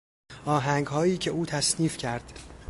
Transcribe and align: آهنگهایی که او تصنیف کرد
آهنگهایی 0.45 1.17
که 1.17 1.31
او 1.31 1.45
تصنیف 1.45 1.97
کرد 1.97 2.39